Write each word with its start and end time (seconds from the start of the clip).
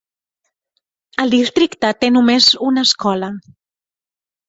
El 1.25 1.35
districte 1.35 1.93
té 2.01 2.11
només 2.17 2.51
una 2.73 2.89
escola. 2.91 3.33